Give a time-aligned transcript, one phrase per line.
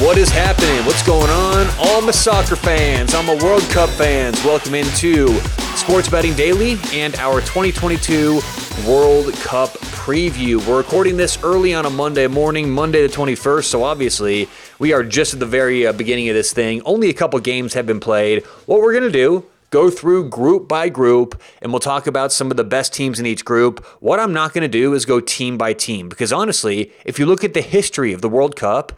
[0.00, 0.84] what is happening?
[0.84, 1.66] What's going on?
[1.78, 5.28] All my soccer fans, all my World Cup fans, welcome into
[5.76, 8.40] Sports Betting Daily and our 2022
[8.86, 10.66] World Cup preview.
[10.66, 14.48] We're recording this early on a Monday morning, Monday the 21st, so obviously
[14.78, 16.82] we are just at the very uh, beginning of this thing.
[16.84, 18.44] Only a couple games have been played.
[18.66, 22.50] What we're going to do go through group by group and we'll talk about some
[22.50, 23.84] of the best teams in each group.
[24.00, 27.26] What I'm not going to do is go team by team because honestly, if you
[27.26, 28.92] look at the history of the World Cup,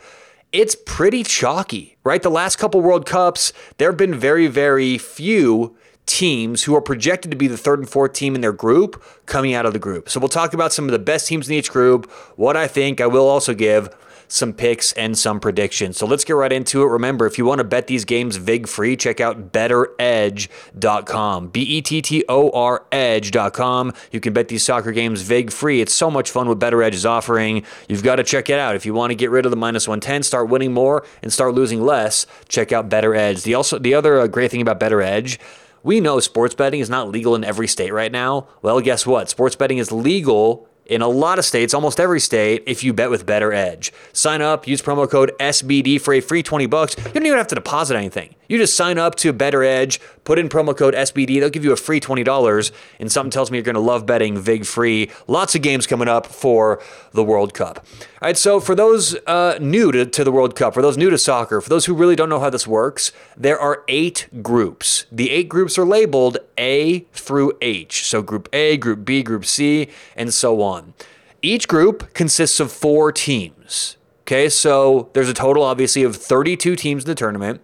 [0.52, 2.22] it's pretty chalky, right?
[2.22, 7.30] The last couple World Cups, there have been very, very few teams who are projected
[7.30, 10.08] to be the third and fourth team in their group coming out of the group.
[10.08, 13.00] So we'll talk about some of the best teams in each group, what I think.
[13.00, 13.94] I will also give
[14.28, 15.96] some picks and some predictions.
[15.96, 16.86] So let's get right into it.
[16.86, 21.48] Remember, if you want to bet these games vig free, check out bettoredge.com.
[21.48, 23.92] B E T T O R edge.com.
[24.12, 25.80] You can bet these soccer games vig free.
[25.80, 27.64] It's so much fun what BettorEdge is offering.
[27.88, 28.76] You've got to check it out.
[28.76, 31.54] If you want to get rid of the minus 110, start winning more and start
[31.54, 33.42] losing less, check out BettorEdge.
[33.42, 35.38] The also the other uh, great thing about BettorEdge
[35.82, 38.48] we know sports betting is not legal in every state right now.
[38.62, 39.30] Well, guess what?
[39.30, 43.10] Sports betting is legal in a lot of states, almost every state, if you bet
[43.10, 43.90] with BettorEdge.
[44.12, 46.96] Sign up, use promo code SBD for a free 20 bucks.
[46.98, 48.34] You don't even have to deposit anything.
[48.48, 51.76] You just sign up to BettorEdge, put in promo code SBD, they'll give you a
[51.76, 55.10] free $20, and something tells me you're going to love betting VIG free.
[55.26, 56.82] Lots of games coming up for
[57.12, 57.86] the World Cup.
[58.20, 61.10] All right, so for those uh, new to, to the World Cup, for those new
[61.10, 65.04] to soccer, for those who really don't know how this works, there are eight groups.
[65.12, 68.06] The eight groups are labeled A through H.
[68.06, 70.94] So Group A, Group B, Group C, and so on.
[71.42, 73.96] Each group consists of four teams.
[74.22, 77.60] Okay, so there's a total, obviously, of 32 teams in the tournament.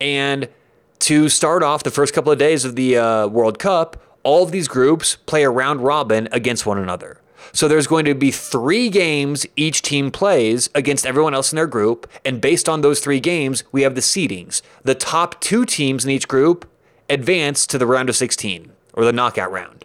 [0.00, 0.48] And
[1.00, 4.52] to start off the first couple of days of the uh, World Cup, all of
[4.52, 7.20] these groups play a round robin against one another.
[7.52, 11.66] So there's going to be three games each team plays against everyone else in their
[11.66, 12.08] group.
[12.24, 14.62] And based on those three games, we have the seedings.
[14.84, 16.68] The top two teams in each group
[17.08, 19.84] advance to the round of 16 or the knockout round.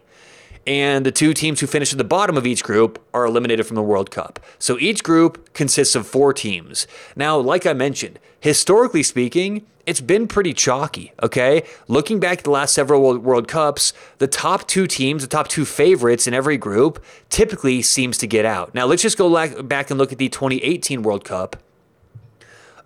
[0.66, 3.76] And the two teams who finish at the bottom of each group are eliminated from
[3.76, 4.40] the World Cup.
[4.58, 6.86] So each group consists of four teams.
[7.14, 11.62] Now, like I mentioned, historically speaking, it's been pretty chalky, okay?
[11.86, 15.64] Looking back at the last several World Cups, the top two teams, the top two
[15.64, 18.74] favorites in every group, typically seems to get out.
[18.74, 21.56] Now, let's just go back and look at the 2018 World Cup.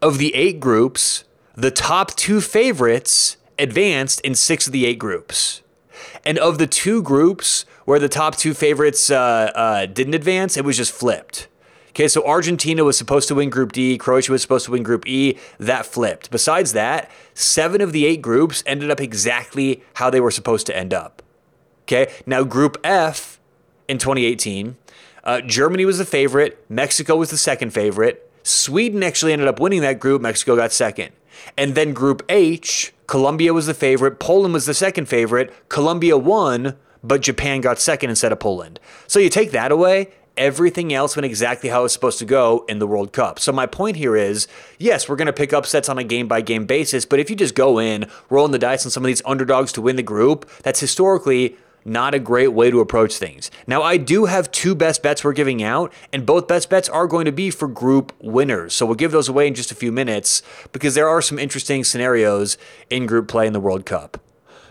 [0.02, 1.24] Of the eight groups,
[1.54, 5.62] the top two favorites advanced in six of the eight groups.
[6.24, 10.64] And of the two groups where the top two favorites uh, uh, didn't advance, it
[10.64, 11.48] was just flipped.
[11.90, 15.06] Okay, so Argentina was supposed to win Group D, Croatia was supposed to win Group
[15.08, 15.36] E.
[15.58, 16.30] That flipped.
[16.30, 20.76] Besides that, seven of the eight groups ended up exactly how they were supposed to
[20.76, 21.20] end up.
[21.82, 23.40] Okay, now Group F
[23.88, 24.76] in 2018,
[25.24, 28.30] uh, Germany was the favorite, Mexico was the second favorite.
[28.44, 31.10] Sweden actually ended up winning that group, Mexico got second.
[31.56, 36.76] And then Group H, Colombia was the favorite, Poland was the second favorite, Colombia won,
[37.02, 38.78] but Japan got second instead of Poland.
[39.06, 42.78] So you take that away, everything else went exactly how it's supposed to go in
[42.78, 43.38] the World Cup.
[43.38, 44.48] So my point here is,
[44.78, 47.36] yes, we're going to pick upsets on a game by game basis, but if you
[47.36, 50.48] just go in rolling the dice on some of these underdogs to win the group,
[50.62, 53.50] that's historically not a great way to approach things.
[53.66, 57.06] Now, I do have two best bets we're giving out, and both best bets are
[57.06, 58.74] going to be for group winners.
[58.74, 60.42] So we'll give those away in just a few minutes
[60.72, 62.58] because there are some interesting scenarios
[62.88, 64.20] in group play in the World Cup.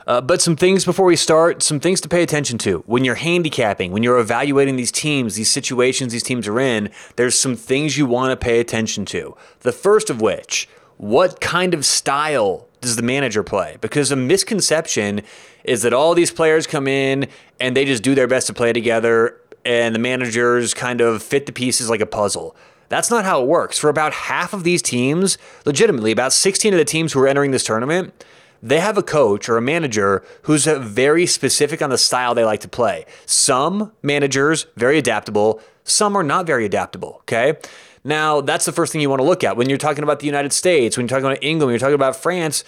[0.08, 2.80] Uh, but some things before we start, some things to pay attention to.
[2.88, 7.40] When you're handicapping, when you're evaluating these teams, these situations these teams are in, there's
[7.40, 9.38] some things you want to pay attention to.
[9.59, 10.68] The first of which,
[10.98, 13.78] what kind of style does the manager play?
[13.82, 15.22] Because a misconception
[15.64, 17.28] is that all these players come in
[17.60, 21.46] and they just do their best to play together and the managers kind of fit
[21.46, 22.56] the pieces like a puzzle.
[22.88, 23.78] That's not how it works.
[23.78, 27.52] For about half of these teams, legitimately, about 16 of the teams who are entering
[27.52, 28.26] this tournament,
[28.62, 32.60] they have a coach or a manager who's very specific on the style they like
[32.62, 33.06] to play.
[33.25, 37.58] Some managers, very adaptable, some are not very adaptable, okay?
[38.04, 39.57] Now, that's the first thing you want to look at.
[39.57, 41.96] When you're talking about the United States, when you're talking about England, when you're talking
[41.96, 42.63] about France,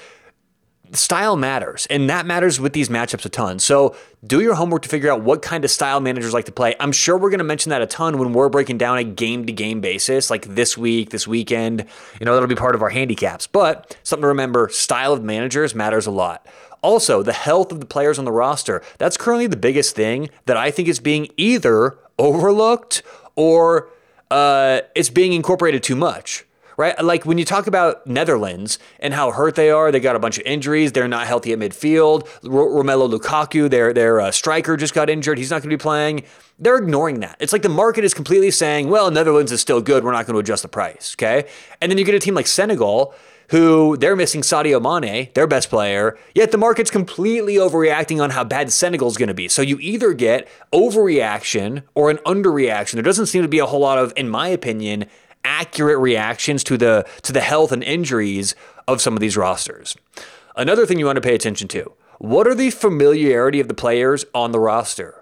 [0.94, 3.60] style matters, and that matters with these matchups a ton.
[3.60, 3.96] So
[4.26, 6.76] do your homework to figure out what kind of style managers like to play.
[6.80, 9.46] I'm sure we're going to mention that a ton when we're breaking down a game
[9.46, 11.86] to game basis, like this week, this weekend.
[12.20, 13.48] You know, that'll be part of our handicaps.
[13.48, 16.46] But something to remember style of managers matters a lot.
[16.82, 18.82] Also, the health of the players on the roster.
[18.98, 23.04] That's currently the biggest thing that I think is being either overlooked
[23.36, 23.90] or
[24.32, 26.46] uh, it's being incorporated too much
[26.78, 27.04] right?
[27.04, 30.40] Like when you talk about Netherlands and how hurt they are, they got a bunch
[30.40, 30.92] of injuries.
[30.92, 32.24] They're not healthy at midfield.
[32.44, 35.38] R- Romelu Lukaku, their their uh, striker, just got injured.
[35.38, 36.24] He's not going to be playing.
[36.58, 37.38] They're ignoring that.
[37.40, 40.04] It's like the market is completely saying, "Well, Netherlands is still good.
[40.04, 41.48] We're not going to adjust the price." Okay,
[41.80, 43.14] and then you get a team like Senegal
[43.52, 48.44] who they're missing Sadio Mane, their best player, yet the market's completely overreacting on how
[48.44, 49.50] bad Senegal's going to be.
[49.50, 52.94] So you either get overreaction or an underreaction.
[52.94, 55.06] There doesn't seem to be a whole lot of, in my opinion,
[55.44, 58.56] accurate reactions to the to the health and injuries
[58.88, 59.98] of some of these rosters.
[60.56, 64.24] Another thing you want to pay attention to: what are the familiarity of the players
[64.34, 65.21] on the roster?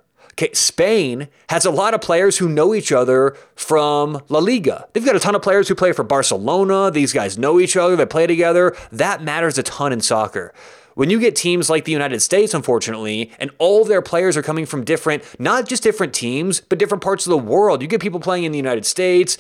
[0.54, 4.88] Spain has a lot of players who know each other from La Liga.
[4.94, 6.92] They've got a ton of players who play for Barcelona.
[6.92, 8.76] These guys know each other, they play together.
[8.92, 10.54] That matters a ton in soccer.
[10.96, 14.66] When you get teams like the United States, unfortunately, and all their players are coming
[14.66, 17.82] from different, not just different teams, but different parts of the world.
[17.82, 19.38] You get people playing in the United States,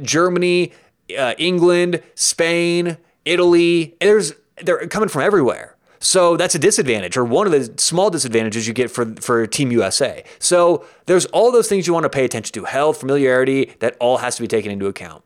[0.00, 0.72] Germany,
[1.18, 3.96] uh, England, Spain, Italy.
[4.00, 5.71] There's they're coming from everywhere.
[6.02, 9.70] So that's a disadvantage, or one of the small disadvantages you get for, for Team
[9.70, 10.24] USA.
[10.40, 14.16] So there's all those things you want to pay attention to health, familiarity, that all
[14.18, 15.24] has to be taken into account.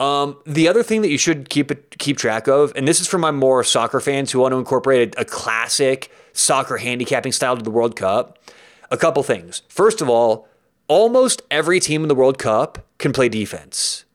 [0.00, 3.18] Um, the other thing that you should keep keep track of, and this is for
[3.18, 7.62] my more soccer fans who want to incorporate a, a classic soccer handicapping style to
[7.62, 8.38] the World Cup,
[8.90, 9.62] a couple things.
[9.68, 10.48] First of all,
[10.88, 14.06] almost every team in the World Cup can play defense.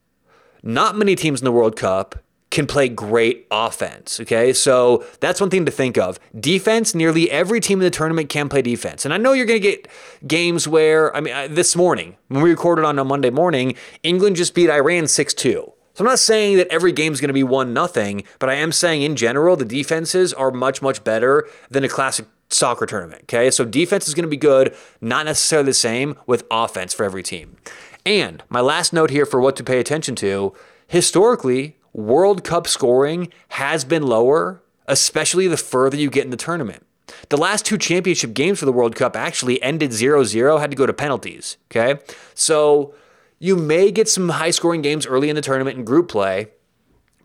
[0.61, 2.15] Not many teams in the World Cup
[2.55, 4.19] can play great offense.
[4.21, 4.53] Okay.
[4.53, 6.17] So that's one thing to think of.
[6.39, 9.05] Defense, nearly every team in the tournament can play defense.
[9.05, 9.87] And I know you're going to get
[10.25, 14.37] games where, I mean, uh, this morning, when we recorded on a Monday morning, England
[14.37, 15.71] just beat Iran 6 2.
[15.93, 18.55] So I'm not saying that every game is going to be one nothing, but I
[18.55, 23.23] am saying in general the defenses are much much better than a classic soccer tournament.
[23.23, 27.03] Okay, so defense is going to be good, not necessarily the same with offense for
[27.05, 27.57] every team.
[28.05, 30.53] And my last note here for what to pay attention to:
[30.87, 36.85] historically, World Cup scoring has been lower, especially the further you get in the tournament.
[37.29, 40.77] The last two championship games for the World Cup actually ended 0 0, had to
[40.77, 41.55] go to penalties.
[41.71, 42.01] Okay.
[42.33, 42.93] So
[43.39, 46.49] you may get some high scoring games early in the tournament in group play,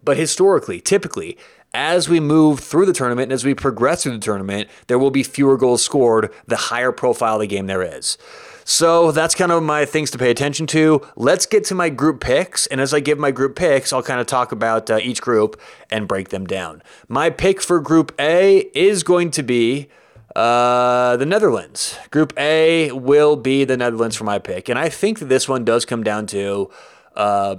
[0.04, 1.36] but historically, typically,
[1.74, 5.10] as we move through the tournament and as we progress through the tournament, there will
[5.10, 8.18] be fewer goals scored the higher profile the game there is.
[8.70, 11.04] So that's kind of my things to pay attention to.
[11.16, 12.68] Let's get to my group picks.
[12.68, 15.60] And as I give my group picks, I'll kind of talk about uh, each group
[15.90, 16.80] and break them down.
[17.08, 19.88] My pick for Group A is going to be
[20.36, 21.98] uh, the Netherlands.
[22.12, 24.68] Group A will be the Netherlands for my pick.
[24.68, 26.70] And I think that this one does come down to
[27.16, 27.56] uh,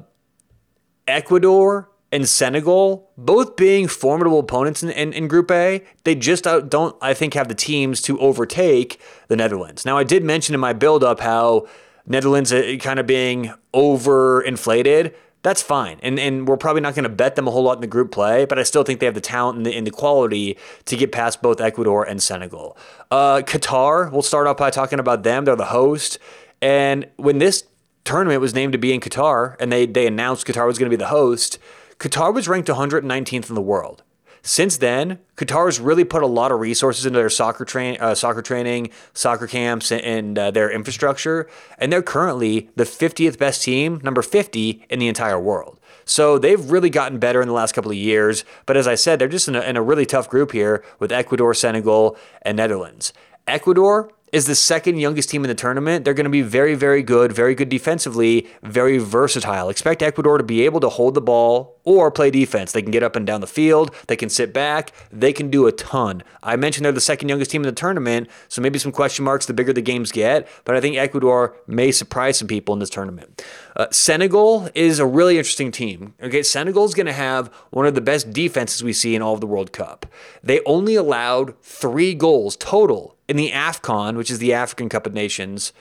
[1.08, 6.96] Ecuador and Senegal, both being formidable opponents in, in, in, Group A, they just don't,
[7.02, 9.00] I think, have the teams to overtake
[9.30, 9.86] the Netherlands.
[9.86, 11.68] Now, I did mention in my build-up how
[12.06, 15.14] Netherlands uh, kind of being overinflated.
[15.42, 16.00] That's fine.
[16.04, 18.12] And, and we're probably not going to bet them a whole lot in the group
[18.12, 20.98] play, but I still think they have the talent and the, and the quality to
[20.98, 22.78] get past both Ecuador and Senegal.
[23.10, 25.46] Uh, Qatar, we'll start off by talking about them.
[25.46, 26.20] They're the host.
[26.62, 27.64] And when this
[28.04, 30.96] tournament was named to be in Qatar and they, they announced Qatar was going to
[30.96, 31.58] be the host–
[32.02, 34.02] Qatar was ranked 119th in the world.
[34.42, 38.42] Since then, Qatar has really put a lot of resources into their soccer uh, soccer
[38.42, 44.02] training, soccer camps, and, and uh, their infrastructure, and they're currently the 50th best team,
[44.02, 45.80] number 50 in the entire world.
[46.04, 48.46] So they've really gotten better in the last couple of years.
[48.66, 51.12] But as I said, they're just in a, in a really tough group here with
[51.12, 53.14] Ecuador, Senegal, and Netherlands.
[53.46, 56.06] Ecuador is the second youngest team in the tournament.
[56.06, 59.70] They're going to be very, very good, very good defensively, very versatile.
[59.70, 62.72] Expect Ecuador to be able to hold the ball or play defense.
[62.72, 65.68] They can get up and down the field, they can sit back, they can do
[65.68, 66.24] a ton.
[66.44, 69.46] I mentioned they're the second youngest team in the tournament, so maybe some question marks
[69.46, 72.90] the bigger the games get, but I think Ecuador may surprise some people in this
[72.90, 73.44] tournament.
[73.76, 76.14] Uh, Senegal is a really interesting team.
[76.22, 79.34] Okay, Senegal is going to have one of the best defenses we see in all
[79.34, 80.06] of the World Cup.
[80.44, 85.14] They only allowed three goals total in the AFCON, which is the African Cup of
[85.14, 85.72] Nations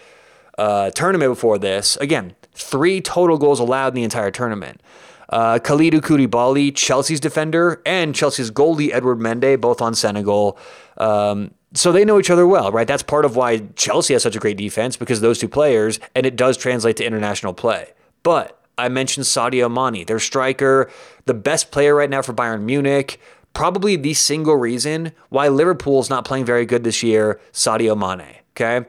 [0.56, 1.96] uh, tournament before this.
[1.96, 4.80] Again, three total goals allowed in the entire tournament.
[5.30, 10.58] Uh, Kalidou Koulibaly, Chelsea's defender, and Chelsea's goalie Edouard Mendy, both on Senegal.
[10.98, 12.86] Um, so they know each other well, right?
[12.86, 16.26] That's part of why Chelsea has such a great defense because those two players, and
[16.26, 17.92] it does translate to international play.
[18.22, 20.90] But I mentioned Sadio Mane, their striker,
[21.26, 23.20] the best player right now for Bayern Munich
[23.52, 28.36] probably the single reason why Liverpool's not playing very good this year, Sadio Mane.
[28.52, 28.86] Okay.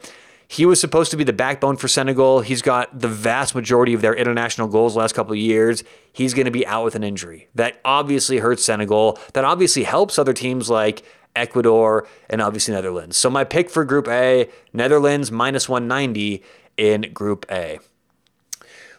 [0.51, 2.41] He was supposed to be the backbone for Senegal.
[2.41, 5.81] He's got the vast majority of their international goals last couple of years.
[6.11, 7.47] He's going to be out with an injury.
[7.55, 9.17] That obviously hurts Senegal.
[9.31, 11.03] That obviously helps other teams like
[11.37, 13.15] Ecuador and obviously Netherlands.
[13.15, 16.43] So my pick for Group A, Netherlands minus 190
[16.75, 17.79] in Group A.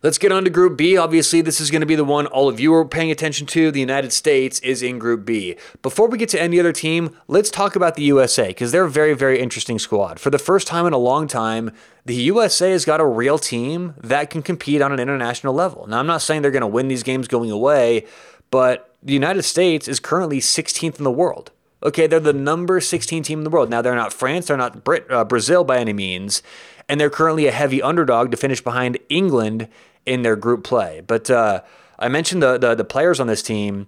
[0.03, 0.97] Let's get on to Group B.
[0.97, 3.71] Obviously, this is going to be the one all of you are paying attention to.
[3.71, 5.55] The United States is in Group B.
[5.81, 8.91] Before we get to any other team, let's talk about the USA because they're a
[8.91, 10.19] very, very interesting squad.
[10.19, 11.71] For the first time in a long time,
[12.05, 15.87] the USA has got a real team that can compete on an international level.
[15.87, 18.05] Now, I'm not saying they're going to win these games going away,
[18.51, 21.53] but the United States is currently 16th in the world.
[21.85, 23.71] Okay, they're the number 16 team in the world.
[23.71, 26.43] Now, they're not France, they're not Brit, uh, Brazil by any means,
[26.89, 29.69] and they're currently a heavy underdog to finish behind England
[30.07, 31.03] in their group play.
[31.07, 31.63] But uh,
[31.99, 33.87] I mentioned the, the, the players on this team.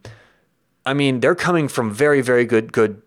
[0.87, 3.03] I mean, they're coming from very very good good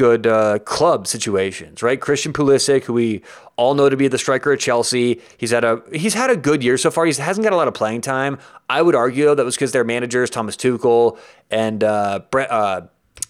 [0.00, 2.00] good uh, club situations, right?
[2.00, 3.22] Christian Pulisic, who we
[3.56, 6.64] all know to be the striker at Chelsea, he's had a he's had a good
[6.64, 7.04] year so far.
[7.06, 8.38] He hasn't got a lot of playing time.
[8.68, 11.18] I would argue though that was because their managers Thomas Tuchel
[11.50, 12.82] and uh, Brett, uh,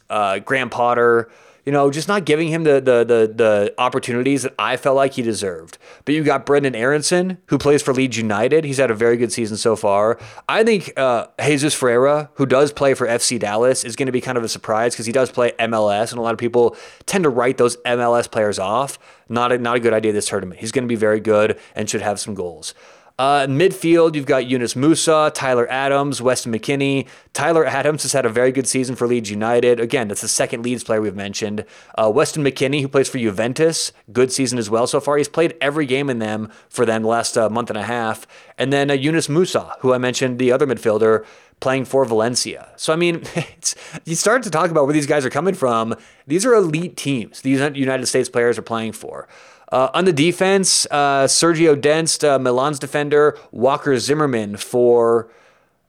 [0.08, 1.30] uh Graham Potter
[1.64, 5.14] you know, just not giving him the, the the the opportunities that I felt like
[5.14, 5.78] he deserved.
[6.04, 8.64] But you got Brendan Aaronson, who plays for Leeds United.
[8.64, 10.18] He's had a very good season so far.
[10.48, 14.20] I think uh, Jesus Ferreira, who does play for FC Dallas, is going to be
[14.20, 16.76] kind of a surprise because he does play MLS, and a lot of people
[17.06, 18.98] tend to write those MLS players off.
[19.28, 20.60] Not a, not a good idea this tournament.
[20.60, 22.74] He's going to be very good and should have some goals.
[23.20, 27.06] Uh, midfield, you've got Yunus Musah, Tyler Adams, Weston McKennie.
[27.34, 29.78] Tyler Adams has had a very good season for Leeds United.
[29.78, 31.66] Again, that's the second Leeds player we've mentioned.
[31.98, 35.18] Uh, Weston McKennie, who plays for Juventus, good season as well so far.
[35.18, 38.26] He's played every game in them for them the last uh, month and a half.
[38.56, 41.26] And then uh, Yunus Musah, who I mentioned, the other midfielder,
[41.60, 42.72] playing for Valencia.
[42.76, 43.22] So I mean,
[44.06, 45.94] you start to talk about where these guys are coming from.
[46.26, 47.42] These are elite teams.
[47.42, 49.28] These United States players are playing for.
[49.70, 55.30] Uh, on the defense, uh, Sergio Dest, uh, Milan's defender, Walker Zimmerman for,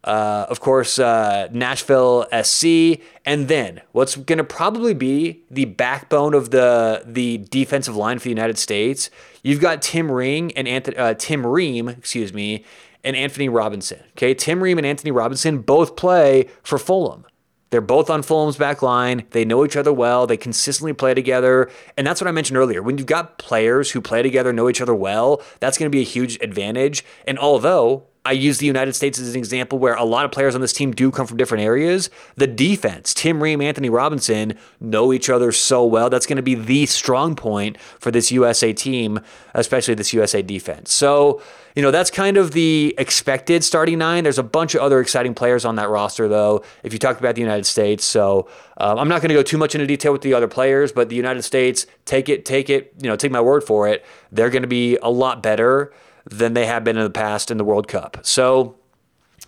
[0.04, 6.36] uh, of course, uh, Nashville SC, and then what's going to probably be the backbone
[6.36, 9.10] of the the defensive line for the United States.
[9.42, 12.64] You've got Tim Ring and Antonee, Tim Ream, excuse me,
[13.04, 14.00] and Antonee Robinson.
[14.12, 17.26] Okay, Tim Ream and Antonee Robinson both play for Fulham.
[17.72, 19.26] They're both on Fulham's back line.
[19.32, 20.28] They know each other well.
[20.28, 21.72] They consistently play together.
[21.98, 22.82] And that's what I mentioned earlier.
[22.84, 26.02] When you've got players who play together, know each other well, that's going to be
[26.02, 27.04] a huge advantage.
[27.26, 30.54] And although I use the United States as an example where a lot of players
[30.54, 32.12] on this team do come from different areas.
[32.36, 36.10] The defense, Tim Ream, Antonee Robinson, know each other so well.
[36.10, 39.22] That's going to be the strong point for this USA team,
[39.56, 40.94] especially this USA defense.
[40.94, 41.42] So,
[41.76, 44.24] you know, that's kind of the expected starting nine.
[44.24, 47.36] There's a bunch of other exciting players on that roster, though, if you talk about
[47.36, 48.04] the United States.
[48.04, 50.92] So um, I'm not going to go too much into detail with the other players,
[50.92, 54.06] but the United States, take it, take it, you know, take my word for it.
[54.32, 55.94] They're going to be a lot better
[56.26, 58.18] than they have been in the past in the World Cup.
[58.24, 58.76] So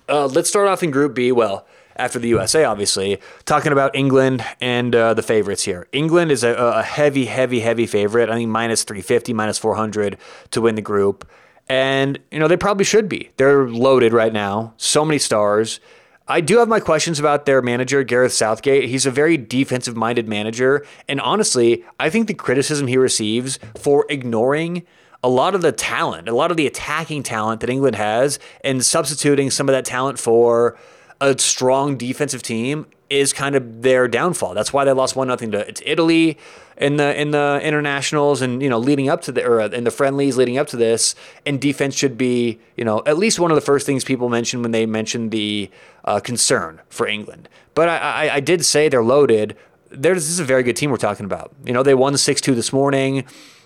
[0.09, 1.31] uh, let's start off in Group B.
[1.31, 1.65] Well,
[1.95, 5.87] after the USA, obviously, talking about England and uh, the favorites here.
[5.91, 8.29] England is a, a, heavy, heavy, heavy favorite.
[8.29, 10.17] I think minus 350, minus 400
[10.51, 11.29] to win the group.
[11.70, 13.32] And, you know, they probably should be.
[13.38, 14.74] They're loaded right now.
[14.77, 15.79] So many stars.
[16.27, 18.89] I do have my questions about their manager, Gareth Southgate.
[18.89, 20.86] He's a very defensive minded manager.
[21.10, 24.86] And honestly, I think the criticism he receives for ignoring
[25.22, 28.84] a lot of the talent, a lot of the attacking talent that England has, and
[28.84, 30.77] substituting some of that talent for
[31.20, 34.53] a strong defensive team is kind of their downfall.
[34.53, 36.38] That's why they lost one nothing to, to Italy
[36.77, 39.91] in the in the internationals and you know leading up to the or in the
[39.91, 41.15] friendlies leading up to this.
[41.45, 44.62] And defense should be you know at least one of the first things people mention
[44.62, 45.69] when they mention the
[46.05, 47.50] uh, concern for England.
[47.75, 49.55] But I, I, I did say they're loaded.
[49.89, 51.53] There's, this is a very good team we're talking about.
[51.65, 53.25] You know they won six two this morning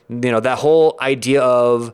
[0.10, 1.94] you know, that whole idea of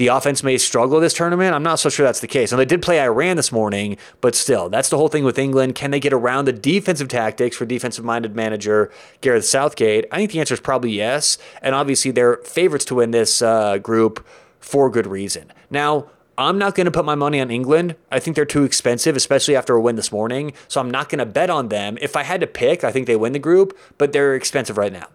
[0.00, 1.54] the offense may struggle this tournament.
[1.54, 2.52] I'm not so sure that's the case.
[2.52, 5.74] And they did play Iran this morning, but still, that's the whole thing with England.
[5.74, 8.90] Can they get around the defensive tactics for defensive minded manager
[9.20, 10.06] Gareth Southgate?
[10.10, 11.36] I think the answer is probably yes.
[11.60, 14.26] And obviously, they're favorites to win this uh, group
[14.58, 15.52] for good reason.
[15.68, 16.06] Now,
[16.38, 17.94] I'm not going to put my money on England.
[18.10, 20.54] I think they're too expensive, especially after a win this morning.
[20.68, 21.98] So I'm not going to bet on them.
[22.00, 24.94] If I had to pick, I think they win the group, but they're expensive right
[24.94, 25.08] now.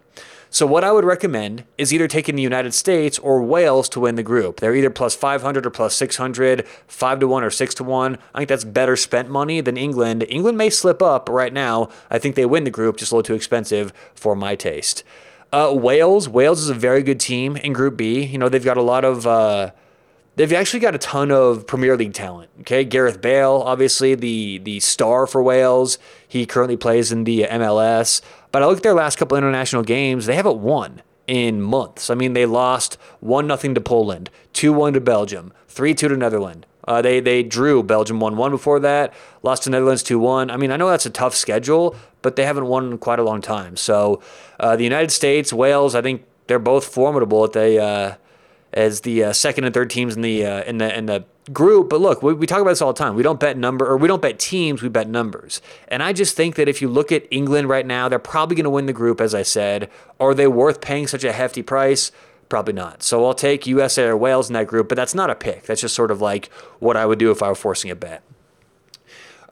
[0.56, 4.14] So what I would recommend is either taking the United States or Wales to win
[4.14, 4.58] the group.
[4.58, 8.18] They're either plus 500 or plus 600, 5 to 1 or 6 to 1.
[8.34, 10.24] I think that's better spent money than England.
[10.30, 11.90] England may slip up right now.
[12.10, 15.04] I think they win the group, just a little too expensive for my taste.
[15.52, 18.24] Uh, Wales, Wales is a very good team in Group B.
[18.24, 19.72] You know, they've got a lot of uh,
[20.36, 22.50] they've actually got a ton of Premier League talent.
[22.60, 25.98] Okay, Gareth Bale, obviously the the star for Wales.
[26.26, 28.22] He currently plays in the MLS.
[28.56, 32.08] But I look at their last couple international games; they haven't won in months.
[32.08, 36.16] I mean, they lost one nothing to Poland, two one to Belgium, three two to
[36.16, 36.66] Netherlands.
[36.88, 40.50] Uh, they they drew Belgium one one before that, lost to Netherlands two one.
[40.50, 43.22] I mean, I know that's a tough schedule, but they haven't won in quite a
[43.22, 43.76] long time.
[43.76, 44.22] So
[44.58, 48.14] uh, the United States, Wales, I think they're both formidable at the uh,
[48.72, 51.88] as the uh, second and third teams in the uh, in the in the group.
[51.88, 53.14] But look, we, we talk about this all the time.
[53.14, 54.82] We don't bet number or we don't bet teams.
[54.82, 55.60] We bet numbers.
[55.88, 58.64] And I just think that if you look at England right now, they're probably going
[58.64, 59.20] to win the group.
[59.20, 62.12] As I said, are they worth paying such a hefty price?
[62.48, 63.02] Probably not.
[63.02, 65.64] So I'll take USA or Wales in that group, but that's not a pick.
[65.64, 66.46] That's just sort of like
[66.78, 68.22] what I would do if I were forcing a bet.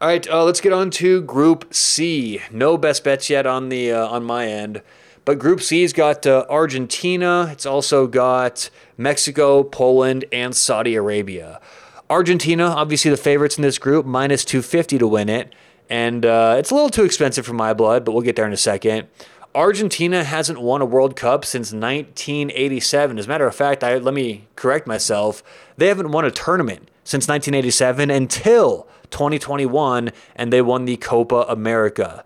[0.01, 2.41] All right, uh, let's get on to Group C.
[2.51, 4.81] No best bets yet on the uh, on my end,
[5.23, 7.47] but Group C's got uh, Argentina.
[7.49, 11.61] It's also got Mexico, Poland, and Saudi Arabia.
[12.09, 15.53] Argentina, obviously the favorites in this group, minus 250 to win it,
[15.89, 18.53] and uh, it's a little too expensive for my blood, but we'll get there in
[18.53, 19.07] a second.
[19.55, 23.17] Argentina hasn't won a World Cup since 1987.
[23.17, 25.41] As a matter of fact, I, let me correct myself.
[25.77, 32.23] They haven't won a tournament since 1987 until 2021, and they won the Copa America.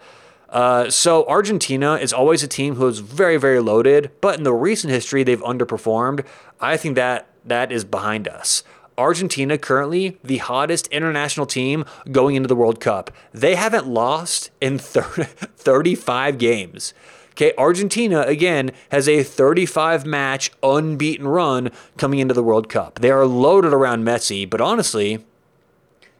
[0.49, 4.53] Uh, so Argentina is always a team who is very, very loaded, but in the
[4.53, 6.25] recent history, they've underperformed.
[6.59, 8.63] I think that that is behind us.
[8.99, 13.09] Argentina currently the hottest international team going into the World Cup.
[13.33, 15.23] They haven't lost in 30,
[15.57, 16.93] 35 games.
[17.31, 22.99] Okay, Argentina again has a 35 match unbeaten run coming into the World Cup.
[22.99, 25.25] They are loaded around Messi, but honestly,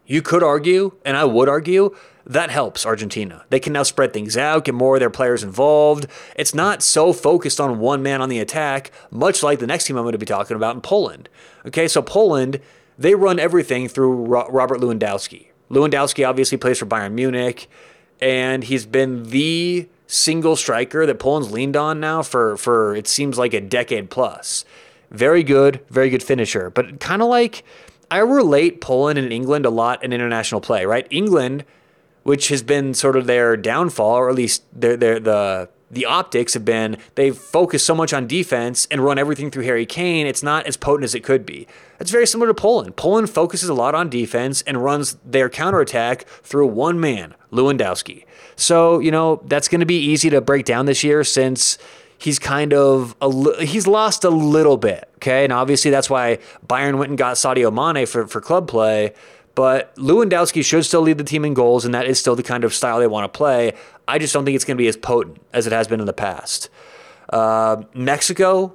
[0.06, 1.94] you could argue, and I would argue,
[2.26, 3.44] that helps Argentina.
[3.50, 6.06] They can now spread things out, get more of their players involved.
[6.36, 9.96] It's not so focused on one man on the attack, much like the next team
[9.96, 11.28] I'm going to be talking about in Poland.
[11.66, 12.60] Okay, so Poland,
[12.98, 15.48] they run everything through Robert Lewandowski.
[15.70, 17.68] Lewandowski obviously plays for Bayern Munich,
[18.20, 23.38] and he's been the single striker that Poland's leaned on now for for it seems
[23.38, 24.64] like a decade plus.
[25.10, 27.64] Very good, very good finisher, but kind of like
[28.10, 31.06] I relate Poland and England a lot in international play, right?
[31.10, 31.64] England,
[32.22, 36.54] which has been sort of their downfall, or at least their their the the optics
[36.54, 40.42] have been they've focused so much on defense and run everything through Harry Kane, it's
[40.42, 41.66] not as potent as it could be.
[41.98, 42.96] It's very similar to Poland.
[42.96, 48.24] Poland focuses a lot on defense and runs their counterattack through one man, Lewandowski.
[48.56, 51.76] So, you know, that's going to be easy to break down this year since
[52.18, 55.08] he's kind of a, he's lost a little bit.
[55.16, 59.12] Okay, and obviously that's why Bayern went and got Sadio Mane for for club play.
[59.60, 62.64] But Lewandowski should still lead the team in goals, and that is still the kind
[62.64, 63.74] of style they want to play.
[64.08, 66.06] I just don't think it's going to be as potent as it has been in
[66.06, 66.70] the past.
[67.28, 68.74] Uh, Mexico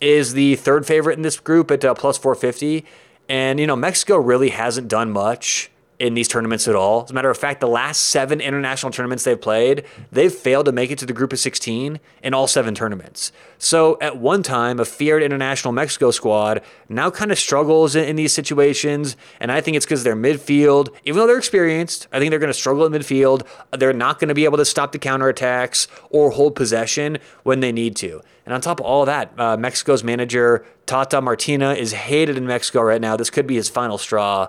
[0.00, 2.86] is the third favorite in this group at uh, plus 450.
[3.28, 7.04] And, you know, Mexico really hasn't done much in these tournaments at all.
[7.04, 10.72] As a matter of fact, the last seven international tournaments they've played, they've failed to
[10.72, 13.32] make it to the group of 16 in all seven tournaments.
[13.58, 18.16] So at one time, a feared international Mexico squad now kind of struggles in, in
[18.16, 19.16] these situations.
[19.40, 22.52] And I think it's because their midfield, even though they're experienced, I think they're going
[22.52, 23.46] to struggle in midfield.
[23.76, 27.72] They're not going to be able to stop the counterattacks or hold possession when they
[27.72, 28.20] need to.
[28.46, 32.46] And on top of all of that, uh, Mexico's manager, Tata Martino, is hated in
[32.46, 33.16] Mexico right now.
[33.16, 34.48] This could be his final straw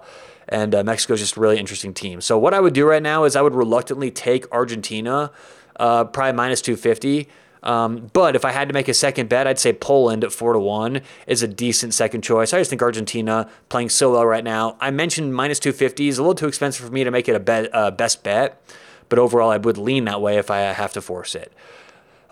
[0.50, 2.22] and uh, Mexico's just a really interesting team.
[2.22, 5.32] So what I would do right now is I would reluctantly take Argentina,
[5.80, 7.30] uh, probably minus 250.
[7.62, 10.54] Um, but if I had to make a second bet, I'd say Poland at four
[10.54, 12.54] to one is a decent second choice.
[12.54, 14.78] I just think Argentina playing so well right now.
[14.80, 17.40] I mentioned minus 250 is a little too expensive for me to make it a
[17.40, 18.62] bet, uh, best bet,
[19.10, 21.52] but overall I would lean that way if I have to force it.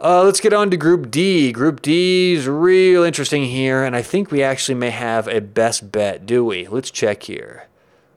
[0.01, 1.51] Uh, let's get on to Group D.
[1.51, 5.91] Group D is real interesting here, and I think we actually may have a best
[5.91, 6.67] bet, do we?
[6.67, 7.67] Let's check here.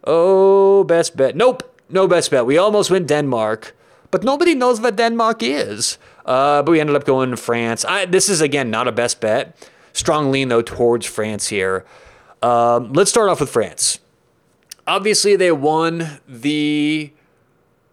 [0.04, 1.36] Oh, best bet.
[1.36, 2.46] Nope, no best bet.
[2.46, 3.76] We almost went Denmark,
[4.10, 5.98] but nobody knows what Denmark is.
[6.24, 7.84] Uh, but we ended up going to France.
[7.84, 9.56] I, this is, again, not a best bet.
[9.92, 11.84] Strong lean, though, towards France here.
[12.42, 13.98] Um, let's start off with France.
[14.86, 17.12] Obviously, they won the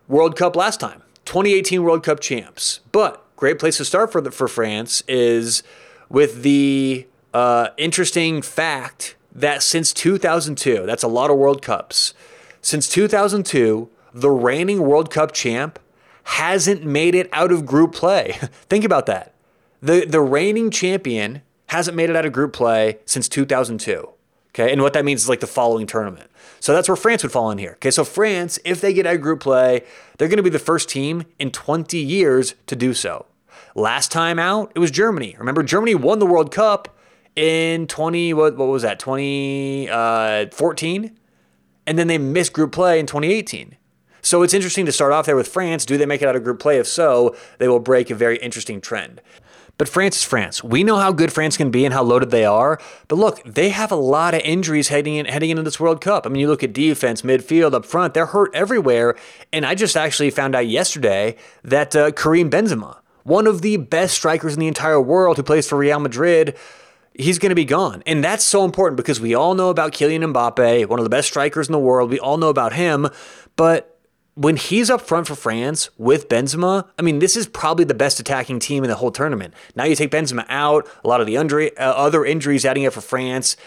[0.07, 2.79] World Cup last time, 2018 World Cup champs.
[2.91, 5.63] But great place to start for the, for France is
[6.09, 12.13] with the uh, interesting fact that since 2002, that's a lot of World Cups,
[12.61, 15.79] since 2002, the reigning World Cup champ
[16.23, 18.37] hasn't made it out of group play.
[18.67, 19.33] Think about that.
[19.81, 24.09] The, the reigning champion hasn't made it out of group play since 2002.
[24.49, 26.31] Okay, and what that means is like the following tournament.
[26.59, 27.73] So that's where France would fall in here.
[27.73, 29.83] Okay, so France, if they get out of group play,
[30.17, 33.27] they're going to be the first team in 20 years to do so.
[33.75, 35.35] Last time out, it was Germany.
[35.37, 36.96] Remember, Germany won the World Cup
[37.37, 39.89] in 20 what, what was that 2014
[41.05, 41.09] uh,
[41.85, 43.77] and then they missed group play in 2018
[44.21, 46.43] so it's interesting to start off there with france do they make it out of
[46.43, 49.21] group play if so they will break a very interesting trend
[49.77, 50.63] but France is France.
[50.63, 52.79] We know how good France can be and how loaded they are.
[53.07, 56.25] But look, they have a lot of injuries heading in, heading into this World Cup.
[56.25, 59.15] I mean, you look at defense, midfield, up front, they're hurt everywhere.
[59.53, 64.15] And I just actually found out yesterday that uh, Karim Benzema, one of the best
[64.15, 66.57] strikers in the entire world who plays for Real Madrid,
[67.17, 68.03] he's going to be gone.
[68.05, 71.27] And that's so important because we all know about Kylian Mbappe, one of the best
[71.27, 72.09] strikers in the world.
[72.09, 73.09] We all know about him.
[73.55, 73.99] But
[74.35, 78.19] when he's up front for France with Benzema, I mean, this is probably the best
[78.19, 79.53] attacking team in the whole tournament.
[79.75, 83.01] Now you take Benzema out, a lot of the uh, other injuries adding up for
[83.01, 83.57] France.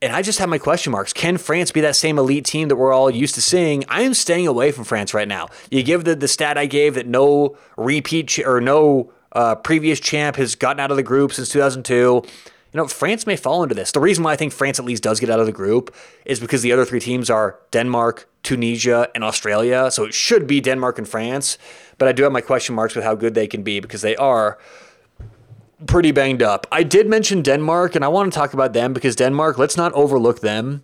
[0.00, 1.12] And I just have my question marks.
[1.12, 3.84] Can France be that same elite team that we're all used to seeing?
[3.88, 5.48] I am staying away from France right now.
[5.70, 9.98] You give the, the stat I gave that no repeat ch- or no uh, previous
[9.98, 12.22] champ has gotten out of the group since 2002
[12.72, 13.92] you know, France may fall into this.
[13.92, 16.40] The reason why I think France at least does get out of the group is
[16.40, 19.90] because the other three teams are Denmark, Tunisia, and Australia.
[19.90, 21.58] So it should be Denmark and France.
[21.98, 24.16] But I do have my question marks with how good they can be because they
[24.16, 24.58] are
[25.86, 26.66] pretty banged up.
[26.72, 29.92] I did mention Denmark, and I want to talk about them because Denmark, let's not
[29.92, 30.82] overlook them.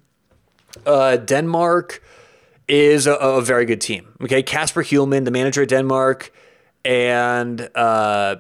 [0.87, 2.03] Uh, Denmark
[2.69, 4.15] is a, a, very good team.
[4.23, 6.33] Okay, Kasper Hjulmand, the manager at Denmark,
[6.85, 8.37] and uh,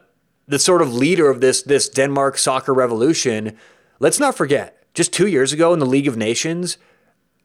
[0.52, 3.56] the sort of leader of this this Denmark soccer revolution.
[4.00, 6.76] Let's not forget, just two years ago in the League of Nations,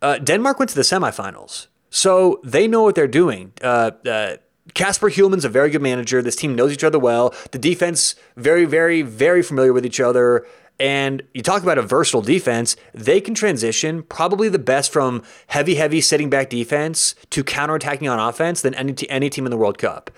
[0.02, 3.54] uh, Denmark went to the semifinals, so they know what they're doing.
[3.62, 4.36] Uh, uh,
[4.74, 6.22] Kasper Hjulmand's a very good manager.
[6.22, 7.34] This team knows each other well.
[7.52, 10.46] The defense very, very, very familiar with each other.
[10.78, 15.76] And you talk about a versatile defense, they can transition probably the best from heavy,
[15.76, 19.58] heavy sitting back defense to counterattacking on offense than any, t- any team in the
[19.58, 20.12] World Cup.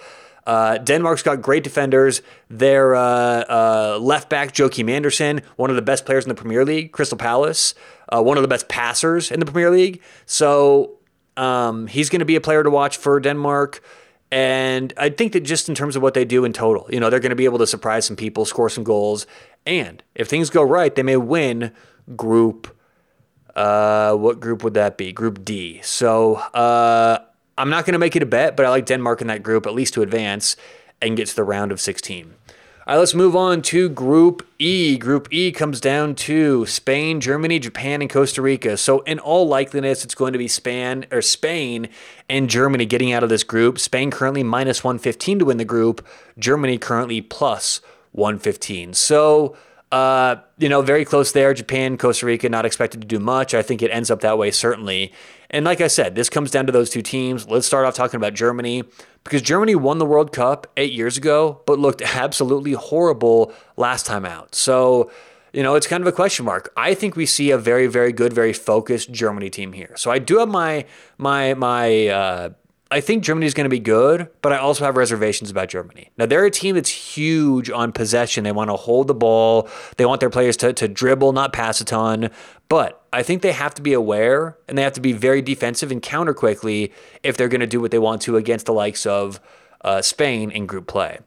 [0.45, 2.21] Uh, Denmark's got great defenders.
[2.49, 6.65] Their uh, uh, left back, Joachim Andersen, one of the best players in the Premier
[6.65, 7.75] League, Crystal Palace,
[8.13, 10.02] uh, one of the best passers in the Premier League.
[10.25, 10.97] So
[11.38, 13.82] um, he's going to be a player to watch for Denmark.
[14.32, 17.10] And I think that just in terms of what they do in total, you know,
[17.10, 19.25] they're going to be able to surprise some people, score some goals.
[19.65, 21.71] And if things go right, they may win
[22.15, 22.75] group.
[23.56, 25.12] Uh, what group would that be?
[25.12, 25.82] Group D.
[25.82, 27.19] So uh,
[27.60, 29.67] I'm not going to make it a bet, but I like Denmark in that group
[29.67, 30.56] at least to advance
[31.02, 32.34] and get to the round of 16.
[32.88, 34.98] All right, let's move on to Group E.
[34.98, 38.78] Group E comes down to Spain, Germany, Japan, and Costa Rica.
[38.78, 41.89] So, in all likeliness, it's going to be Spain or Spain
[42.30, 43.78] and Germany getting out of this group.
[43.78, 46.08] Spain currently minus 115 to win the group.
[46.39, 47.82] Germany currently plus
[48.13, 48.93] 115.
[48.95, 49.56] So,
[49.91, 51.54] uh, you know, very close there.
[51.54, 53.54] Japan, Costa Rica, not expected to do much.
[53.54, 55.12] I think it ends up that way, certainly.
[55.50, 57.48] And like I said, this comes down to those two teams.
[57.48, 58.84] Let's start off talking about Germany
[59.24, 64.26] because Germany won the World Cup eight years ago, but looked absolutely horrible last time
[64.26, 64.54] out.
[64.54, 65.12] So,
[65.52, 66.72] you know, it's kind of a question mark.
[66.78, 69.94] I think we see a very, very good, very focused Germany team here.
[69.98, 70.86] So I do have my
[71.18, 72.50] my my uh,
[72.92, 76.10] I think Germany is going to be good, but I also have reservations about Germany.
[76.18, 78.44] Now, they're a team that's huge on possession.
[78.44, 81.80] They want to hold the ball, they want their players to, to dribble, not pass
[81.82, 82.32] a ton.
[82.68, 85.91] But I think they have to be aware and they have to be very defensive
[85.91, 86.93] and counter quickly
[87.24, 89.39] if they're going to do what they want to against the likes of
[89.82, 91.19] uh, Spain in group play.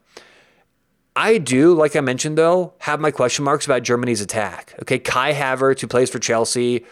[1.15, 4.73] I do, like I mentioned though, have my question marks about Germany's attack.
[4.81, 6.85] Okay, Kai Havertz, who plays for Chelsea,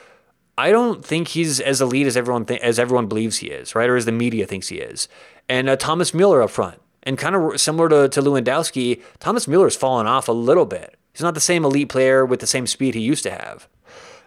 [0.57, 3.89] I don't think he's as elite as everyone th- as everyone believes he is, right?
[3.89, 5.07] Or as the media thinks he is.
[5.49, 9.75] And uh, Thomas Mueller up front, and kind of similar to, to Lewandowski, Thomas Mueller's
[9.75, 10.97] fallen off a little bit.
[11.13, 13.67] He's not the same elite player with the same speed he used to have.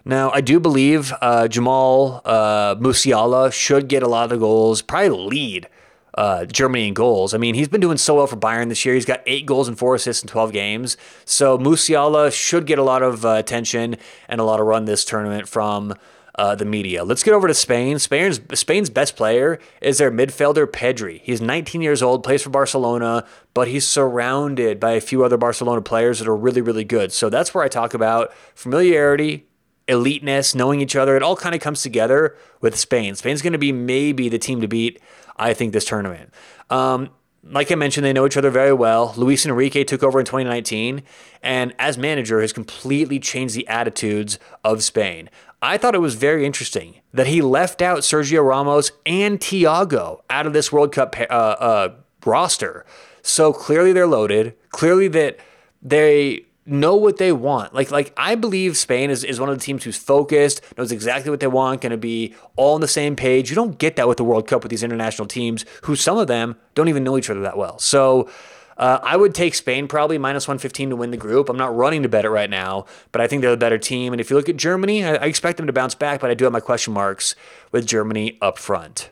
[0.07, 4.83] Now, I do believe uh, Jamal uh, Musiala should get a lot of the goals,
[4.83, 5.67] probably lead
[6.13, 7.33] uh, Germany in goals.
[7.33, 8.93] I mean, he's been doing so well for Bayern this year.
[8.93, 10.95] He's got eight goals and four assists in 12 games.
[11.25, 13.97] So Musiala should get a lot of uh, attention
[14.29, 15.95] and a lot of run this tournament from
[16.35, 17.03] uh, the media.
[17.03, 17.97] Let's get over to Spain.
[17.97, 21.21] Spain's Spain's best player is their midfielder Pedri.
[21.23, 25.81] He's 19 years old, plays for Barcelona, but he's surrounded by a few other Barcelona
[25.81, 27.13] players that are really really good.
[27.13, 29.47] So that's where I talk about familiarity,
[29.87, 31.15] eliteness, knowing each other.
[31.15, 33.15] It all kind of comes together with Spain.
[33.15, 34.99] Spain's going to be maybe the team to beat.
[35.37, 36.33] I think this tournament.
[36.69, 37.09] Um,
[37.43, 39.13] like I mentioned, they know each other very well.
[39.17, 41.03] Luis Enrique took over in 2019,
[41.43, 45.29] and as manager, has completely changed the attitudes of Spain.
[45.61, 50.47] I thought it was very interesting that he left out Sergio Ramos and Thiago out
[50.47, 51.95] of this World Cup uh, uh,
[52.25, 52.85] roster.
[53.21, 54.55] So clearly they're loaded.
[54.69, 55.39] Clearly that
[55.81, 57.73] they know what they want.
[57.73, 61.29] Like like I believe Spain is, is one of the teams who's focused, knows exactly
[61.29, 63.49] what they want, going to be all on the same page.
[63.49, 66.27] You don't get that with the World Cup with these international teams who some of
[66.27, 67.77] them don't even know each other that well.
[67.79, 68.29] So
[68.77, 71.49] uh, I would take Spain probably minus 115 to win the group.
[71.49, 74.11] I'm not running to bet it right now, but I think they're the better team.
[74.13, 76.33] And if you look at Germany, I, I expect them to bounce back, but I
[76.33, 77.35] do have my question marks
[77.71, 79.11] with Germany up front.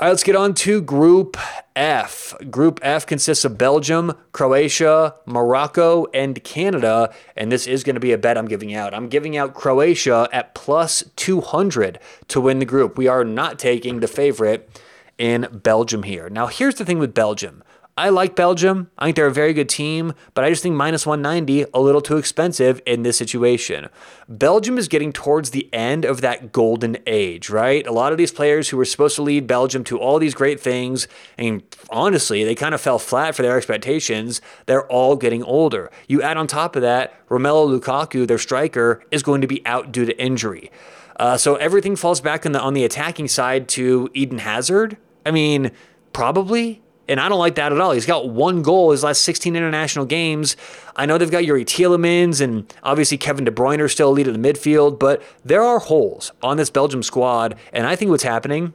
[0.00, 1.36] All right, let's get on to Group
[1.74, 2.32] F.
[2.52, 7.12] Group F consists of Belgium, Croatia, Morocco, and Canada.
[7.36, 8.94] And this is going to be a bet I'm giving out.
[8.94, 12.96] I'm giving out Croatia at plus 200 to win the group.
[12.96, 14.70] We are not taking the favorite
[15.18, 16.30] in Belgium here.
[16.30, 17.64] Now, here's the thing with Belgium
[17.98, 18.92] I like Belgium.
[18.96, 22.00] I think they're a very good team, but I just think minus 190 a little
[22.00, 23.88] too expensive in this situation.
[24.28, 27.84] Belgium is getting towards the end of that golden age, right?
[27.88, 30.60] A lot of these players who were supposed to lead Belgium to all these great
[30.60, 34.40] things, and honestly, they kind of fell flat for their expectations.
[34.66, 35.90] They're all getting older.
[36.06, 39.90] You add on top of that, Romelu Lukaku, their striker, is going to be out
[39.90, 40.70] due to injury.
[41.16, 44.98] Uh, so everything falls back on the on the attacking side to Eden Hazard.
[45.26, 45.72] I mean,
[46.12, 47.92] probably and I don't like that at all.
[47.92, 50.56] He's got one goal his last 16 international games.
[50.96, 54.28] I know they've got Youri Tielemans and obviously Kevin De Bruyne are still a lead
[54.28, 57.56] in the midfield, but there are holes on this Belgium squad.
[57.72, 58.74] And I think what's happening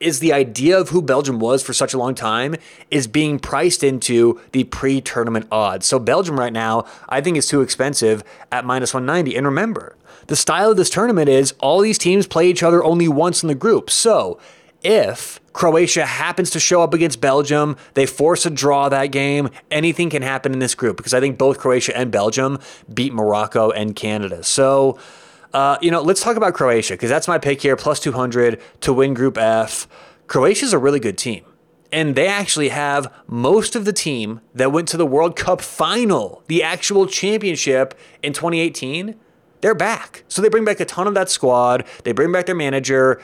[0.00, 2.56] is the idea of who Belgium was for such a long time
[2.90, 5.86] is being priced into the pre tournament odds.
[5.86, 9.36] So Belgium right now, I think is too expensive at minus 190.
[9.36, 9.96] And remember,
[10.26, 13.48] the style of this tournament is all these teams play each other only once in
[13.48, 13.90] the group.
[13.90, 14.40] So
[14.82, 20.10] if Croatia happens to show up against Belgium, they force a draw that game, anything
[20.10, 22.58] can happen in this group because I think both Croatia and Belgium
[22.92, 24.42] beat Morocco and Canada.
[24.42, 24.98] So,
[25.52, 28.92] uh, you know, let's talk about Croatia because that's my pick here, plus 200 to
[28.92, 29.88] win Group F.
[30.26, 31.44] Croatia's a really good team.
[31.92, 36.44] And they actually have most of the team that went to the World Cup final,
[36.46, 39.16] the actual championship in 2018.
[39.60, 40.22] They're back.
[40.28, 41.84] So they bring back a ton of that squad.
[42.04, 43.20] They bring back their manager.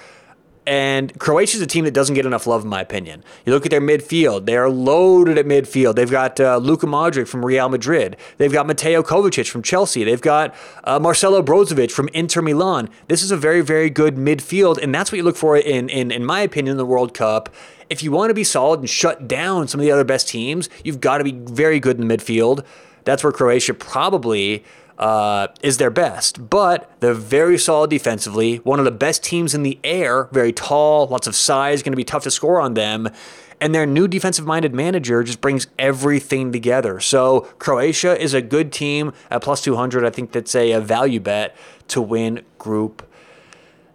[0.67, 3.23] And Croatia is a team that doesn't get enough love, in my opinion.
[3.45, 5.95] You look at their midfield; they are loaded at midfield.
[5.95, 8.17] They've got uh, Luka Modric from Real Madrid.
[8.39, 10.03] They've got Mateo Kovacic from Chelsea.
[10.03, 12.89] They've got uh, Marcelo Brozovic from Inter Milan.
[13.07, 16.11] This is a very, very good midfield, and that's what you look for in, in,
[16.11, 17.49] in my opinion, in the World Cup.
[17.89, 20.69] If you want to be solid and shut down some of the other best teams,
[20.83, 22.65] you've got to be very good in the midfield.
[23.07, 24.65] That's where Croatia probably
[24.99, 28.57] uh, is their best, but they're very solid defensively.
[28.57, 31.97] One of the best teams in the air, very tall, lots of size, going to
[31.97, 33.09] be tough to score on them.
[33.61, 37.01] And their new defensive minded manager just brings everything together.
[37.01, 40.05] So Croatia is a good team at plus 200.
[40.05, 41.57] I think that's a, a value bet
[41.89, 43.09] to win Group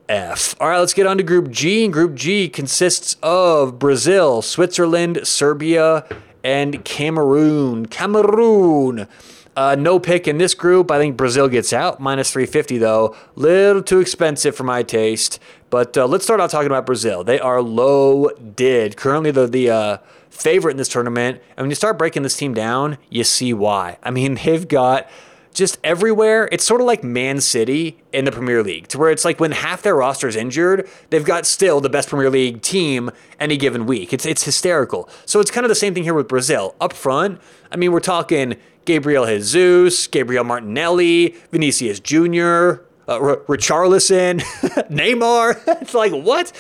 [0.10, 0.56] F.
[0.60, 1.84] All right, let's get on to Group G.
[1.84, 6.06] And Group G consists of Brazil, Switzerland, Serbia,
[6.44, 7.86] and Cameroon.
[7.86, 9.08] Cameroon.
[9.56, 10.90] Uh, no pick in this group.
[10.90, 12.00] I think Brazil gets out.
[12.00, 13.16] Minus 350, though.
[13.36, 15.40] Little too expensive for my taste.
[15.70, 17.24] But uh, let's start out talking about Brazil.
[17.24, 18.96] They are low did.
[18.96, 19.98] Currently, the, the uh,
[20.30, 21.42] favorite in this tournament.
[21.58, 23.98] And when you start breaking this team down, you see why.
[24.02, 25.10] I mean, they've got
[25.54, 26.48] just everywhere.
[26.52, 29.52] It's sort of like Man City in the Premier League, to where it's like when
[29.52, 33.86] half their roster is injured, they've got still the best Premier League team any given
[33.86, 34.14] week.
[34.14, 35.10] It's it's hysterical.
[35.26, 36.76] So it's kind of the same thing here with Brazil.
[36.80, 37.40] Up front,
[37.72, 44.40] I mean, we're talking Gabriel Jesus, Gabriel Martinelli, Vinicius Jr., uh, R- Richarlison,
[44.90, 45.62] Neymar.
[45.82, 46.52] it's like what,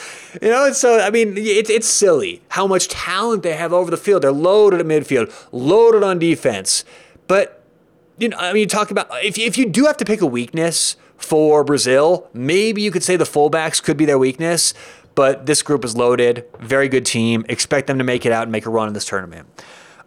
[0.41, 0.71] you know.
[0.73, 4.23] So I mean, it's it's silly how much talent they have over the field.
[4.23, 6.83] They're loaded at midfield, loaded on defense.
[7.27, 7.60] But
[8.21, 10.27] you know, I mean, you talk about if if you do have to pick a
[10.27, 14.73] weakness for Brazil, maybe you could say the fullbacks could be their weakness.
[15.13, 17.45] But this group is loaded, very good team.
[17.49, 19.47] Expect them to make it out and make a run in this tournament.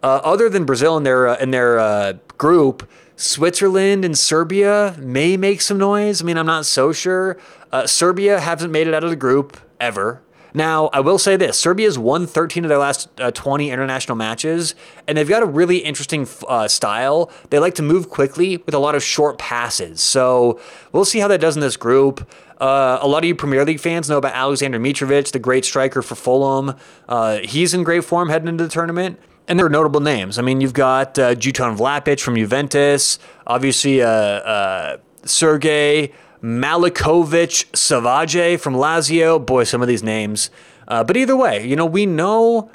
[0.01, 5.61] Uh, other than Brazil and their uh, their uh, group, Switzerland and Serbia may make
[5.61, 6.21] some noise.
[6.21, 7.37] I mean, I'm not so sure.
[7.71, 10.21] Uh, Serbia hasn't made it out of the group ever.
[10.55, 14.73] Now, I will say this Serbia's won 13 of their last uh, 20 international matches,
[15.05, 17.29] and they've got a really interesting uh, style.
[17.49, 20.01] They like to move quickly with a lot of short passes.
[20.01, 20.59] So
[20.93, 22.25] we'll see how that does in this group.
[22.61, 26.01] Uh, a lot of you Premier League fans know about Alexander Mitrovic, the great striker
[26.01, 26.75] for Fulham.
[27.09, 29.19] Uh, he's in great form heading into the tournament.
[29.49, 30.39] And there are notable names.
[30.39, 36.13] I mean, you've got uh, Dusan Vlahovic from Juventus, obviously uh, uh, Sergej
[36.45, 39.43] Milinkovic Savic from Lazio.
[39.43, 40.51] Boy, some of these names.
[40.87, 42.69] Uh, but either way, you know, we know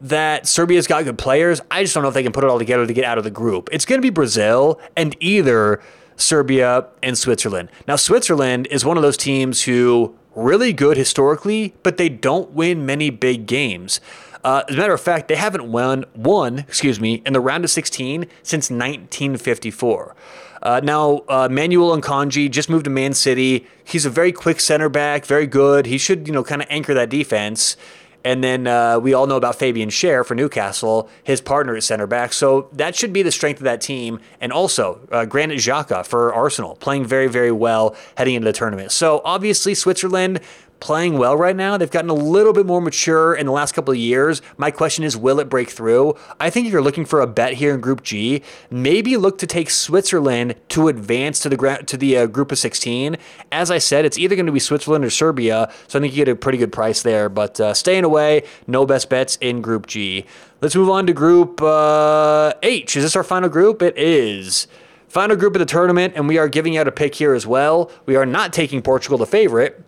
[0.00, 1.60] that Serbia's got good players.
[1.68, 3.24] I just don't know if they can put it all together to get out of
[3.24, 3.68] the group.
[3.72, 5.82] It's going to be Brazil and either
[6.14, 7.70] Serbia and Switzerland.
[7.88, 12.86] Now, Switzerland is one of those teams who really good historically, but they don't win
[12.86, 14.00] many big games.
[14.44, 17.64] Uh, as a matter of fact, they haven't won won, excuse me, in the round
[17.64, 20.14] of 16 since 1954.
[20.62, 23.66] Uh, now, uh, Manuel Akanji just moved to Man City.
[23.84, 25.86] He's a very quick center back, very good.
[25.86, 27.76] He should, you know, kind of anchor that defense.
[28.24, 32.06] And then uh, we all know about Fabian Schär for Newcastle, his partner at center
[32.06, 32.32] back.
[32.32, 34.20] So that should be the strength of that team.
[34.40, 38.90] And also uh, Granit Xhaka for Arsenal, playing very, very well heading into the tournament.
[38.92, 40.40] So obviously Switzerland
[40.80, 41.76] playing well right now.
[41.76, 44.42] They've gotten a little bit more mature in the last couple of years.
[44.56, 46.14] My question is, will it break through?
[46.38, 49.46] I think if you're looking for a bet here in Group G, maybe look to
[49.46, 53.16] take Switzerland to advance to the to the uh, Group of 16.
[53.50, 56.24] As I said, it's either going to be Switzerland or Serbia, so I think you
[56.24, 57.28] get a pretty good price there.
[57.28, 60.24] But uh, staying away, no best bets in Group G.
[60.60, 62.96] Let's move on to Group uh, H.
[62.96, 63.82] Is this our final group?
[63.82, 64.66] It is.
[65.08, 67.90] Final group of the tournament, and we are giving out a pick here as well.
[68.04, 69.82] We are not taking Portugal, the favorite.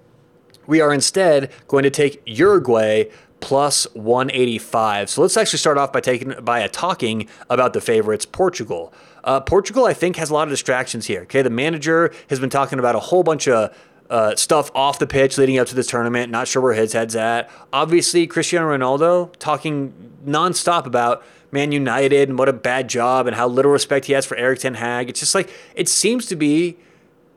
[0.66, 3.04] We are instead going to take Uruguay
[3.40, 5.10] plus 185.
[5.10, 8.92] So let's actually start off by taking by talking about the favorites, Portugal.
[9.24, 11.22] Uh, Portugal, I think, has a lot of distractions here.
[11.22, 13.76] Okay, the manager has been talking about a whole bunch of
[14.08, 16.30] uh, stuff off the pitch leading up to this tournament.
[16.30, 17.50] Not sure where his head's at.
[17.72, 23.46] Obviously, Cristiano Ronaldo talking nonstop about Man United and what a bad job and how
[23.46, 25.08] little respect he has for Erik Ten Hag.
[25.08, 26.76] It's just like it seems to be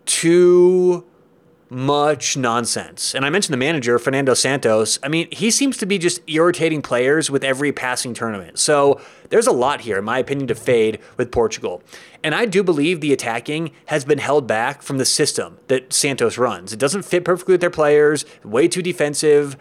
[0.05, 1.05] too
[1.73, 3.15] much nonsense.
[3.15, 4.99] And I mentioned the manager, Fernando Santos.
[5.01, 8.59] I mean, he seems to be just irritating players with every passing tournament.
[8.59, 11.81] So there's a lot here, in my opinion, to fade with Portugal.
[12.23, 16.37] And I do believe the attacking has been held back from the system that Santos
[16.37, 16.71] runs.
[16.71, 19.57] It doesn't fit perfectly with their players, way too defensive.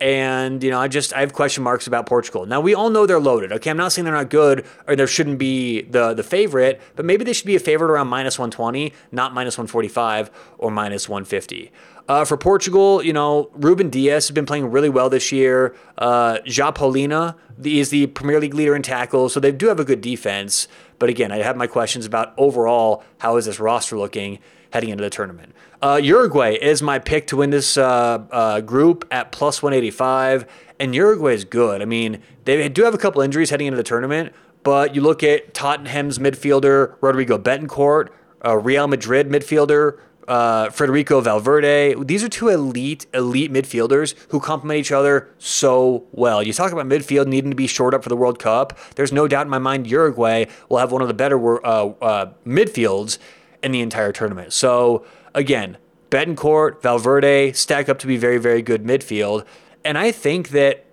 [0.00, 2.44] And, you know, I just I have question marks about Portugal.
[2.44, 3.50] Now we all know they're loaded.
[3.52, 7.06] Okay, I'm not saying they're not good or there shouldn't be the the favorite, but
[7.06, 11.72] maybe they should be a favorite around minus 120, not minus 145 or minus 150.
[12.08, 15.74] Uh, for Portugal, you know, Ruben Dias has been playing really well this year.
[15.98, 19.84] Uh, João Palhinha is the Premier League leader in tackles, so they do have a
[19.84, 20.68] good defense.
[20.98, 24.38] But again, I have my questions about overall how is this roster looking
[24.72, 25.54] heading into the tournament.
[25.82, 30.46] Uh, Uruguay is my pick to win this uh, uh, group at plus 185,
[30.80, 31.82] and Uruguay is good.
[31.82, 35.22] I mean, they do have a couple injuries heading into the tournament, but you look
[35.22, 38.08] at Tottenham's midfielder, Rodrigo Bentancur,
[38.44, 39.98] uh, Real Madrid midfielder,
[40.28, 41.94] uh, Federico Valverde.
[42.04, 46.42] These are two elite, elite midfielders who complement each other so well.
[46.42, 48.78] You talk about midfield needing to be shored up for the World Cup.
[48.96, 52.32] There's no doubt in my mind Uruguay will have one of the better uh, uh,
[52.44, 53.18] midfields
[53.66, 54.52] in the entire tournament.
[54.52, 55.76] So again,
[56.08, 59.44] Bentancur, Valverde stack up to be very, very good midfield.
[59.84, 60.86] And I think that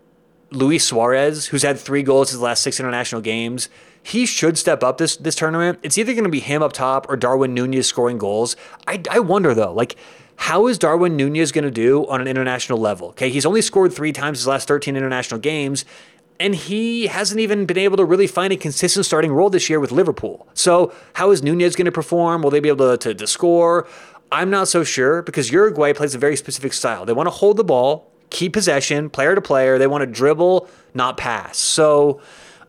[0.49, 3.69] Luis Suarez, who's had three goals his last six international games,
[4.01, 5.79] he should step up this this tournament.
[5.83, 8.55] It's either going to be him up top or Darwin Nunez scoring goals.
[8.87, 9.95] I, I wonder though, like
[10.35, 13.09] how is Darwin Nunez going to do on an international level?
[13.09, 15.85] Okay, he's only scored three times his last 13 international games,
[16.39, 19.79] and he hasn't even been able to really find a consistent starting role this year
[19.79, 20.47] with Liverpool.
[20.53, 22.41] So how is Nunez going to perform?
[22.41, 23.87] Will they be able to, to, to score?
[24.31, 27.05] I'm not so sure because Uruguay plays a very specific style.
[27.05, 29.77] They want to hold the ball, keep possession, player to player.
[29.77, 31.57] They want to dribble, not pass.
[31.57, 32.19] So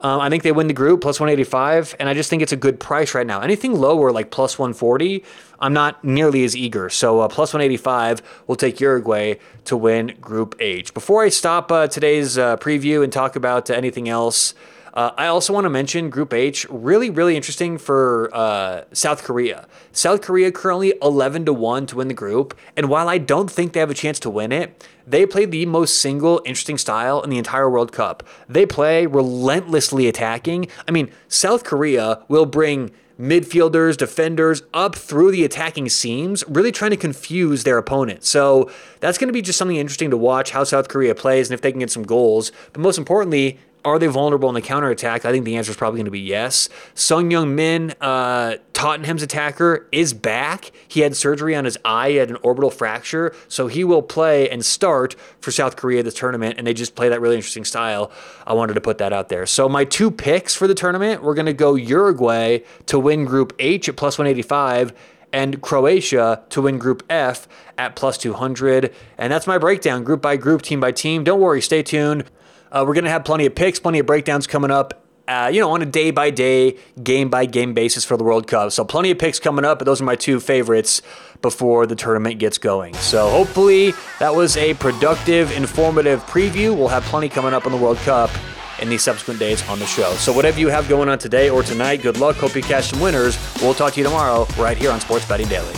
[0.04, 2.56] um, I think they win the group plus 185, and I just think it's a
[2.56, 3.40] good price right now.
[3.40, 5.24] Anything lower, like plus 140,
[5.60, 6.90] I'm not nearly as eager.
[6.90, 10.92] So uh, plus 185 will take Uruguay to win Group H.
[10.92, 14.52] Before I stop uh, today's uh, preview and talk about anything else,
[14.94, 19.66] uh, I also want to mention Group H, really, really interesting for uh, South Korea.
[19.90, 22.56] South Korea currently 11 to 1 to win the group.
[22.76, 25.66] And while I don't think they have a chance to win it, they play the
[25.66, 28.22] most single interesting style in the entire World Cup.
[28.48, 30.68] They play relentlessly attacking.
[30.86, 36.90] I mean, South Korea will bring midfielders, defenders up through the attacking seams, really trying
[36.90, 38.24] to confuse their opponent.
[38.24, 41.54] So that's going to be just something interesting to watch how South Korea plays and
[41.54, 42.52] if they can get some goals.
[42.72, 45.24] But most importantly, are they vulnerable in the counterattack?
[45.24, 46.68] I think the answer is probably going to be yes.
[46.94, 50.72] Son Heung-min, uh, Tottenham's attacker, is back.
[50.88, 54.48] He had surgery on his eye, he had an orbital fracture, so he will play
[54.48, 58.10] and start for South Korea this tournament, and they just play that really interesting style.
[58.46, 59.46] I wanted to put that out there.
[59.46, 63.54] So my two picks for the tournament, we're going to go Uruguay to win Group
[63.58, 64.94] H at plus 185
[65.34, 68.94] and Croatia to win Group F at plus 200.
[69.18, 71.24] And that's my breakdown, group by group, team by team.
[71.24, 72.24] Don't worry, stay tuned.
[72.74, 75.00] Uh, we're going to have plenty of picks, plenty of breakdowns coming up.
[75.28, 78.48] Uh, you know, on a day by day, game by game basis for the World
[78.48, 78.72] Cup.
[78.72, 81.00] So, plenty of picks coming up, but those are my two favorites
[81.40, 82.92] before the tournament gets going.
[82.94, 86.76] So, hopefully, that was a productive, informative preview.
[86.76, 88.28] We'll have plenty coming up on the World Cup
[88.80, 90.12] in the subsequent days on the show.
[90.14, 92.36] So, whatever you have going on today or tonight, good luck.
[92.36, 93.38] Hope you catch some winners.
[93.62, 95.74] We'll talk to you tomorrow right here on Sports Betting Daily.